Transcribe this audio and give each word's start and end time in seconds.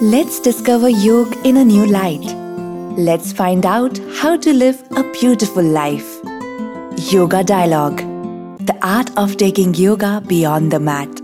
Let's 0.00 0.38
discover 0.38 0.88
yoga 0.88 1.36
in 1.42 1.56
a 1.56 1.64
new 1.64 1.84
light. 1.84 2.22
Let's 2.96 3.32
find 3.32 3.66
out 3.66 3.98
how 4.14 4.36
to 4.36 4.52
live 4.52 4.80
a 4.92 5.02
beautiful 5.02 5.64
life. 5.64 6.20
Yoga 7.12 7.42
Dialogue 7.42 7.98
The 8.60 8.76
art 8.80 9.10
of 9.16 9.36
taking 9.36 9.74
yoga 9.74 10.22
beyond 10.28 10.70
the 10.70 10.78
mat. 10.80 11.20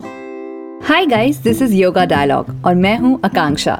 Hi 0.89 1.07
guys 1.07 1.37
this 1.37 1.63
is 1.63 1.75
yoga 1.75 2.05
dialogue 2.05 2.51
और 2.67 2.75
मैं 2.75 2.97
हूँ 2.99 3.19
आकांक्षा 3.25 3.79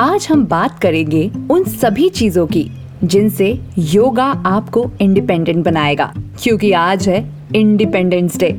आज 0.00 0.26
हम 0.30 0.44
बात 0.46 0.78
करेंगे 0.82 1.30
उन 1.50 1.64
सभी 1.76 2.08
चीज़ों 2.10 2.46
की 2.46 2.70
जिनसे 3.04 3.52
योगा 3.92 4.26
आपको 4.46 4.90
इंडिपेंडेंट 5.00 5.64
बनाएगा 5.64 6.12
क्योंकि 6.42 6.72
आज 6.80 7.08
है 7.08 7.24
इंडिपेंडेंस 7.56 8.38
डे 8.38 8.52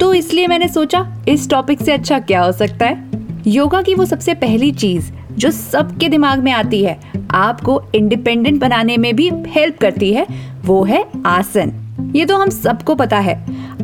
तो 0.00 0.12
इसलिए 0.14 0.46
मैंने 0.46 0.68
सोचा 0.68 1.06
इस 1.28 1.48
टॉपिक 1.50 1.82
से 1.82 1.92
अच्छा 1.92 2.18
क्या 2.20 2.42
हो 2.42 2.52
सकता 2.52 2.86
है 2.86 3.11
योगा 3.46 3.80
की 3.82 3.94
वो 3.94 4.04
सबसे 4.04 4.34
पहली 4.34 4.70
चीज़ 4.72 5.10
जो 5.34 5.50
सबके 5.50 6.08
दिमाग 6.08 6.42
में 6.42 6.50
आती 6.52 6.82
है, 6.84 6.98
आपको 7.30 7.82
इंडिपेंडेंट 7.94 8.60
बनाने 8.60 8.96
में 8.96 9.14
भी 9.16 9.30
हेल्प 9.48 9.78
करती 9.80 10.12
है, 10.12 10.26
वो 10.64 10.82
है 10.84 11.04
आसन। 11.26 11.72
ये 12.16 12.24
तो 12.26 12.36
हम 12.36 12.50
सबको 12.50 12.94
पता 12.94 13.18
है। 13.18 13.36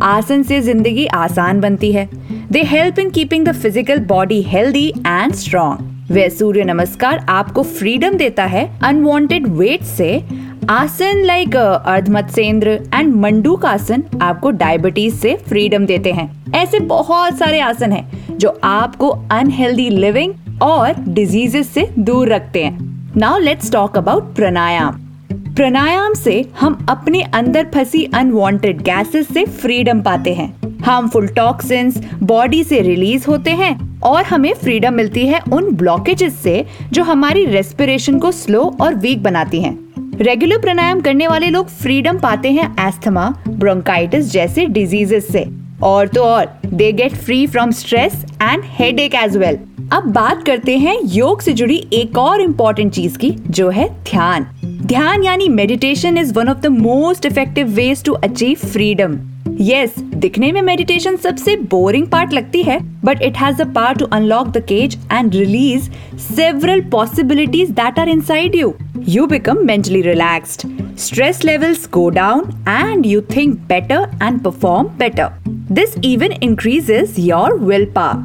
आसन 0.02 0.42
से 0.42 0.60
ज़िंदगी 0.60 1.06
आसान 1.06 1.60
बनती 1.60 1.92
है। 1.92 2.08
They 2.52 2.62
help 2.62 2.98
in 2.98 3.10
keeping 3.10 3.46
the 3.46 3.52
physical 3.52 3.98
body 4.06 4.40
healthy 4.42 4.88
and 4.98 5.34
strong 5.34 6.12
वे 6.12 6.28
सूर्य 6.30 6.64
नमस्कार 6.64 7.24
आपको 7.28 7.62
फ्रीडम 7.62 8.14
देता 8.16 8.44
है 8.44 8.68
अनवांटेड 8.80 9.46
वेट 9.48 9.82
से। 9.86 10.22
आसन 10.70 11.22
लाइक 11.24 11.56
अर्धमत्सेंद्र 11.56 12.80
एंड 12.94 13.14
मंडूक 13.14 13.64
आसन 13.66 14.04
आपको 14.22 14.50
डायबिटीज़ 14.52 15.14
से 15.16 15.34
फ्रीडम 15.48 15.86
देते 15.86 16.12
हैं। 16.12 16.30
ऐसे 16.54 16.78
बहुत 16.80 17.38
सारे 17.38 17.60
आसन 17.60 17.92
हैं। 17.92 18.27
जो 18.38 18.58
आपको 18.64 19.08
अनहेल्दी 19.30 19.88
लिविंग 19.90 20.62
और 20.62 20.94
डिजीजेस 21.08 21.68
से 21.68 21.88
दूर 21.98 22.28
रखते 22.28 22.64
हैं। 22.64 23.12
Now 23.16 23.38
let's 23.38 23.72
talk 23.72 23.98
about 23.98 24.34
pranayama 24.36 25.00
pranayama 25.30 26.14
से 26.14 26.44
हम 26.60 26.86
अपने 26.88 27.22
अंदर 27.22 27.66
फंसी 27.74 28.04
अनवांटेड 28.04 28.82
गैसेस 28.82 29.28
से 29.28 29.44
फ्रीडम 29.44 30.00
पाते 30.02 30.34
हैं। 30.34 30.52
हार्मफुल 30.82 31.26
टॉक्सिन्स 31.28 31.98
बॉडी 32.22 32.62
से 32.64 32.80
रिलीज़ 32.80 33.26
होते 33.26 33.50
हैं 33.50 34.00
और 34.00 34.24
हमें 34.24 34.52
फ्रीडम 34.54 34.94
मिलती 34.94 35.26
है 35.26 35.40
उन 35.52 35.74
ब्लॉकेजेस 35.74 36.36
से 36.36 36.64
जो 36.92 37.02
हमारी 37.02 37.44
रेस्पिरेशन 37.44 38.18
को 38.18 38.32
स्लो 38.32 38.76
और 38.80 38.94
वीक 38.94 39.22
बनाती 39.22 39.62
हैं। 39.62 39.76
रेगुलर 40.20 40.58
प्राणायाम 40.58 41.00
करने 41.00 41.26
वाले 41.28 41.50
लोग 41.50 41.68
फ्रीडम 41.68 42.18
पाते 42.18 42.52
हैं 42.52 42.88
एस्थमा 42.88 43.28
ब्रोंकाइटिस 43.48 44.32
जैसे 44.32 44.66
डिजीजेस 44.66 45.28
से। 45.28 45.57
और 45.82 46.08
तो 46.08 46.22
और 46.22 46.46
they 46.66 46.92
get 46.92 47.14
free 47.16 47.46
from 47.46 47.70
stress 47.70 48.24
and 48.42 48.62
headache 49.00 49.14
as 49.14 49.36
well 49.36 49.58
अब 49.92 50.06
बात 50.12 50.44
करते 50.46 50.76
हैं 50.78 50.98
योग 51.04 51.40
से 51.40 51.52
जुड़ी 51.52 51.76
एक 51.92 52.18
और 52.18 52.40
इम्पोर्टेंट 52.40 52.92
चीज़ 52.92 53.18
की, 53.18 53.30
जो 53.30 53.68
है 53.70 53.88
ध्यान 54.10 54.46
ध्यान 54.64 55.24
यानी 55.24 55.48
meditation 55.48 56.18
is 56.18 56.34
one 56.34 56.48
of 56.48 56.58
the 56.58 56.66
most 56.66 57.26
effective 57.26 57.68
ways 57.68 58.04
to 58.04 58.12
achieve 58.12 58.66
freedom 58.66 59.18
yes 59.60 59.98
दिखने 59.98 60.50
में 60.52 60.60
मेडिटेशन 60.62 61.16
सबसे 61.16 61.56
बोरिंग 61.70 62.06
पार्ट 62.06 62.32
लगती 62.32 62.62
है 62.62 62.78
but 63.04 63.22
it 63.22 63.36
has 63.36 63.62
power 63.62 63.96
to 63.96 64.06
unlock 64.06 64.48
the 64.48 64.64
cage 64.68 64.98
and 65.12 65.34
release 65.34 65.90
several 66.18 66.80
possibilities 66.90 67.70
that 67.70 67.98
are 67.98 68.08
inside 68.08 68.54
you 68.54 68.74
you 69.06 69.26
become 69.26 69.64
mentally 69.64 70.02
relaxed. 70.02 70.66
Stress 70.96 71.42
levels 71.42 71.86
go 71.86 72.10
down 72.10 72.62
and 72.66 73.06
you 73.06 73.20
think 73.22 73.66
better 73.66 74.10
and 74.20 74.42
perform 74.42 74.88
better. 74.98 75.32
This 75.70 75.98
even 76.00 76.32
increases 76.32 77.18
your 77.18 77.56
willpower. 77.56 78.24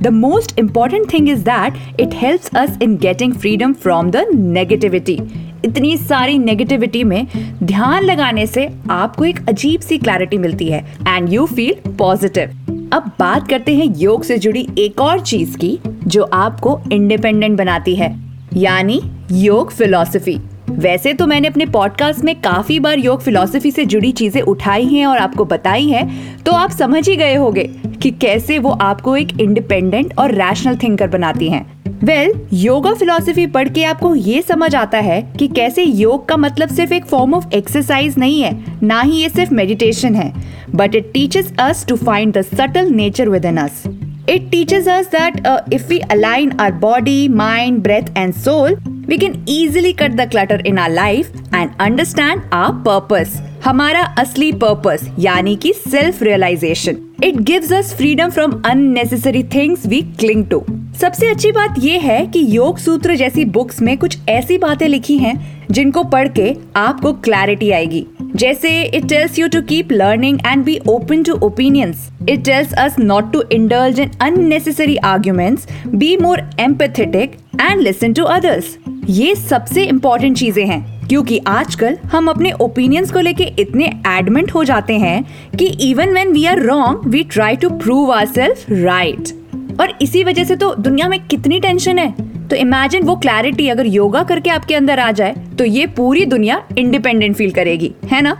The 0.00 0.10
most 0.10 0.58
important 0.58 1.08
thing 1.08 1.28
is 1.28 1.44
that 1.44 1.76
it 1.96 2.12
helps 2.12 2.52
us 2.52 2.76
in 2.78 2.96
getting 2.96 3.32
freedom 3.32 3.74
from 3.76 4.10
the 4.10 4.24
negativity. 4.34 5.16
इतनी 5.64 5.96
सारी 5.98 6.36
negativity 6.38 7.04
में 7.04 7.26
ध्यान 7.62 8.04
लगाने 8.04 8.46
से 8.46 8.68
आपको 8.90 9.24
एक 9.24 9.48
अजीब 9.48 9.80
सी 9.80 9.98
clarity 9.98 10.38
मिलती 10.38 10.68
है 10.68 10.84
एंड 11.08 11.32
यू 11.32 11.46
फील 11.46 11.74
पॉजिटिव 11.98 12.56
अब 12.92 13.10
बात 13.18 13.48
करते 13.48 13.74
हैं 13.76 13.86
योग 13.98 14.24
से 14.24 14.38
जुड़ी 14.38 14.66
एक 14.78 15.00
और 15.00 15.20
चीज़ 15.20 15.56
की 15.58 15.78
जो 16.06 16.28
आपको 16.34 16.80
इंडिपेंडेंट 16.92 17.58
बनाती 17.58 17.94
है 17.96 18.14
यानी 18.56 19.00
योग 19.32 19.70
फिलॉसफी 19.72 20.40
वैसे 20.70 21.12
तो 21.14 21.26
मैंने 21.26 21.48
अपने 21.48 21.66
पॉडकास्ट 21.66 22.24
में 22.24 22.34
काफ़ी 22.40 22.78
बार 22.80 22.98
योग 22.98 23.20
फिलॉसफी 23.20 23.70
से 23.70 23.84
जुड़ी 23.84 24.12
चीज़ें 24.12 24.40
उठाई 24.42 24.84
हैं 24.84 25.06
और 25.06 25.18
आपको 25.18 25.44
बताई 25.44 25.88
हैं 25.88 26.42
तो 26.44 26.52
आप 26.52 26.70
समझ 26.70 27.08
ही 27.08 27.16
गए 27.16 27.34
होंगे 27.34 27.64
कि 28.02 28.10
कैसे 28.10 28.58
वो 28.58 28.70
आपको 28.70 29.16
एक 29.16 29.40
इंडिपेंडेंट 29.40 30.14
और 30.18 30.34
रैशनल 30.34 30.76
थिंकर 30.76 31.08
बनाती 31.08 31.48
हैं। 31.48 31.64
वेल 32.04 32.30
well, 32.30 32.42
योगा 32.52 32.92
फिलॉसफी 32.94 33.46
पढ़ 33.46 33.68
के 33.68 33.84
आपको 33.84 34.14
ये 34.14 34.42
समझ 34.42 34.74
आता 34.74 34.98
है 34.98 35.20
कि 35.38 35.48
कैसे 35.48 35.82
योग 35.82 36.28
का 36.28 36.36
मतलब 36.36 36.68
सिर्फ़ 36.68 36.94
एक 36.94 37.06
फॉर्म 37.06 37.34
ऑफ़ 37.34 37.54
एक्सरसाइज 37.54 38.18
नहीं 38.18 38.40
है 38.42 38.52
ना 38.82 39.00
ही 39.00 39.22
ये 39.22 39.28
सिर्फ़ 39.28 39.54
मेडिटेशन 39.54 40.14
है 40.14 40.32
but 40.74 40.94
it 40.94 41.12
teaches 41.12 41.52
us 41.58 41.84
to 41.86 41.96
find 41.96 42.32
the 42.38 42.42
subtle 42.42 42.90
nature 42.90 43.28
within 43.44 43.56
us 43.56 43.82
It 44.28 44.42
teaches 44.50 44.86
us 44.86 45.06
that 45.08 45.38
uh, 45.44 45.60
if 45.72 45.88
we 45.88 45.96
align 46.08 46.50
our 46.60 46.72
body, 46.72 47.28
mind, 47.28 47.82
breath, 47.82 48.10
and 48.14 48.36
soul, 48.36 48.76
we 49.10 49.18
can 49.18 49.42
easily 49.44 49.92
cut 49.92 50.16
the 50.16 50.24
clutter 50.24 50.56
in 50.64 50.78
our 50.78 50.88
life 50.88 51.30
and 51.52 51.72
understand 51.80 52.42
our 52.52 52.74
purpose. 52.84 53.38
हमारा 53.64 54.00
असली 54.18 54.50
purpose 54.60 55.00
यानी 55.18 55.54
कि 55.62 55.72
self 55.76 56.22
realization 56.22 56.96
it 57.24 57.40
gives 57.48 57.72
us 57.72 57.92
freedom 57.94 58.30
from 58.30 58.52
unnecessary 58.66 59.42
things 59.54 59.86
we 59.86 60.00
cling 60.20 60.44
to 60.50 60.62
सबसे 61.00 61.28
अच्छी 61.28 61.50
बात 61.52 61.74
यह 61.78 62.02
है 62.02 62.24
कि 62.26 62.44
योग 62.56 62.78
सूत्र 62.78 63.16
जैसी 63.16 63.44
बुक्स 63.56 63.82
में 63.82 63.96
कुछ 63.98 64.16
ऐसी 64.28 64.58
बातें 64.58 64.86
लिखी 64.88 65.16
हैं 65.18 65.34
जिनको 65.70 66.04
पढ़ 66.14 66.28
के 66.38 66.54
आपको 66.76 67.12
क्लैरिटी 67.26 67.70
आएगी. 67.70 68.04
जैसे 68.36 68.70
it 68.82 69.08
tells 69.08 69.38
you 69.38 69.48
to 69.48 69.62
keep 69.62 69.92
learning 69.92 70.38
and 70.46 70.64
be 70.64 70.78
open 70.88 71.22
to 71.22 71.38
opinions 71.46 72.08
it 72.28 72.44
tells 72.44 72.72
us 72.84 72.98
not 72.98 73.32
to 73.32 73.42
indulge 73.52 74.00
in 74.00 74.10
unnecessary 74.22 74.96
arguments 75.12 75.66
be 75.86 76.16
more 76.16 76.42
empathetic 76.60 77.36
and 77.60 77.80
listen 77.80 78.12
to 78.12 78.24
others 78.24 78.76
ये 79.10 79.34
सबसे 79.34 79.82
इम्पोर्टेंट 79.84 80.36
चीज़ें 80.38 80.64
हैं 80.66 81.08
क्योंकि 81.08 81.38
आजकल 81.48 81.96
हम 82.12 82.28
अपने 82.30 82.50
ओपिनियंस 82.60 83.12
को 83.12 83.20
लेके 83.20 83.44
इतने 83.58 83.84
एडमेंट 84.08 84.52
हो 84.54 84.62
जाते 84.64 84.98
हैं 84.98 85.22
कि 85.58 85.66
even 85.88 86.12
when 86.12 86.32
we 86.32 86.44
are 86.46 86.60
wrong 86.62 87.06
we 87.12 87.22
try 87.32 87.56
to 87.62 87.70
prove 87.78 88.12
our 88.12 88.26
self 88.26 88.70
right 88.70 89.32
और 89.80 89.96
इसी 90.02 90.22
वजह 90.24 90.44
से 90.44 90.56
तो 90.56 90.74
दुनिया 90.74 91.08
में 91.08 91.18
कितनी 91.26 91.60
टेंशन 91.60 91.98
है। 91.98 92.10
तो 92.48 92.56
इमेजिन 92.56 93.02
वो 93.06 93.16
क्लैरिटी 93.16 93.68
अगर 93.68 93.86
योगा 93.86 94.22
करके 94.30 94.50
आपके 94.50 94.74
अंदर 94.74 95.00
आ 95.00 95.10
जाए 95.12 95.34
तो 95.58 95.64
ये 95.64 95.86
पूरी 95.96 96.24
दुनिया 96.26 96.62
इंडिपेंडेंट 96.78 97.36
फील 97.36 97.50
करेगी 97.50 97.92
है 98.12 98.22
ना? 98.22 98.36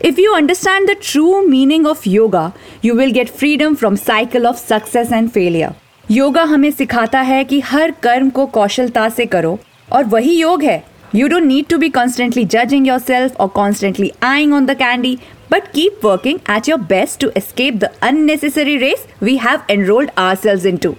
If 0.00 0.18
you 0.18 0.36
understand 0.36 0.88
the 0.88 1.00
true 1.06 1.38
meaning 1.48 1.90
of 1.90 2.06
yoga, 2.10 2.44
you 2.84 3.00
will 3.00 3.16
get 3.16 3.34
freedom 3.40 3.82
from 3.82 3.96
cycle 4.04 4.52
of 4.52 4.62
success 4.66 5.18
and 5.18 5.32
failure. 5.36 5.74
Yoga 6.10 6.42
हमें 6.44 6.70
सिखाता 6.70 7.20
है 7.20 7.42
कि 7.44 7.58
हर 7.60 7.90
कर्म 8.02 8.28
को 8.30 8.44
कौशलता 8.46 9.08
से 9.08 9.24
करो, 9.26 9.58
और 9.92 10.04
वही 10.04 10.34
योग 10.40 10.62
है। 10.62 10.82
You 11.14 11.28
don't 11.28 11.44
need 11.44 11.66
to 11.66 11.78
be 11.78 11.88
constantly 11.88 12.44
judging 12.44 12.86
yourself 12.98 13.40
और 13.40 13.48
constantly 13.48 14.10
eyeing 14.22 14.52
on 14.54 14.66
the 14.66 14.74
candy 14.78 15.16
but 15.52 15.66
keep 15.72 16.04
working 16.04 16.38
at 16.50 16.68
your 16.68 16.80
best 16.80 17.20
to 17.20 17.30
escape 17.36 17.74
the 17.74 17.88
unnecessary 18.02 18.76
race 18.76 19.06
we 19.22 19.36
have 19.36 19.62
enrolled 19.70 20.10
ourselves 20.36 20.66
into 20.76 20.94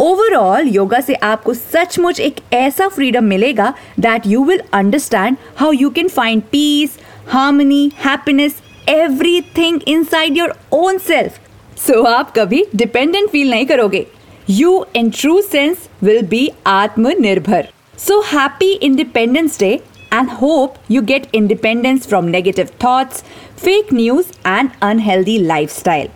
overall 0.00 0.68
yoga 0.68 1.00
से 1.00 1.14
आपको 1.14 1.54
सचमुच 1.54 2.20
एक 2.20 2.40
ऐसा 2.52 2.88
freedom 2.88 3.24
मिलेगा 3.24 3.72
that 4.00 4.26
you 4.26 4.44
will 4.44 4.62
understand 4.72 5.36
how 5.56 5.72
you 5.72 5.90
can 5.90 6.08
find 6.08 6.42
peace 6.52 6.98
harmony 7.28 7.90
happiness 8.04 8.60
everything 9.56 9.80
inside 10.04 10.36
your 10.38 10.54
own 10.72 10.98
self 11.06 11.38
so 11.86 12.02
आप 12.06 12.32
कभी 12.36 12.64
dependent 12.76 13.30
feel 13.30 13.50
नहीं 13.50 13.66
करोगे। 13.66 14.06
You 14.50 14.84
in 14.96 15.10
true 15.10 15.40
sense 15.42 15.88
will 16.02 16.22
be 16.26 16.50
आत्मनिर्भर 16.66 17.68
So 17.98 18.14
happy 18.22 18.68
Independence 18.86 19.56
Day 19.58 19.74
and 20.12 20.30
hope 20.30 20.78
you 20.88 21.02
get 21.10 21.26
independence 21.32 22.08
from 22.10 22.30
negative 22.30 22.70
thoughts, 22.84 23.22
fake 23.64 23.92
news 23.92 24.32
and 24.44 24.72
unhealthy 24.82 25.36
lifestyle. 25.50 26.08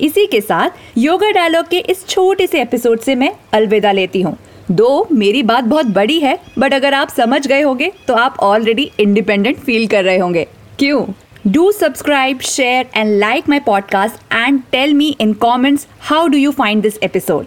इसी 0.00 0.26
के 0.26 0.40
साथ 0.40 0.98
yoga 0.98 1.30
dialogue 1.30 1.68
के 1.68 1.78
इस 1.78 2.06
छोटे 2.08 2.46
से 2.46 2.60
एपिसोड 2.62 3.00
से 3.00 3.14
मैं 3.14 3.32
अलविदा 3.52 3.92
लेती 3.92 4.22
हूँ। 4.22 4.36
दो 4.70 5.08
मेरी 5.12 5.42
बात 5.42 5.64
बहुत 5.64 5.86
बड़ी 5.86 6.18
है 6.20 6.38
बट 6.58 6.74
अगर 6.74 6.94
आप 6.94 7.08
समझ 7.08 7.46
गए 7.46 7.60
होंगे 7.62 7.92
तो 8.08 8.14
आप 8.14 8.36
ऑलरेडी 8.40 8.90
इंडिपेंडेंट 9.00 9.58
फील 9.58 9.86
कर 9.86 10.04
रहे 10.04 10.18
होंगे। 10.18 10.46
क्यों? 10.78 11.04
Do 11.46 11.72
subscribe 11.72 12.40
share 12.40 12.86
and 12.96 13.18
like 13.18 13.48
my 13.48 13.60
podcast 13.60 14.34
and 14.34 14.60
tell 14.72 14.94
me 14.94 15.16
in 15.20 15.32
comments 15.32 15.86
how 16.00 16.26
do 16.26 16.38
you 16.38 16.50
find 16.50 16.82
this 16.82 16.98
episode 17.02 17.46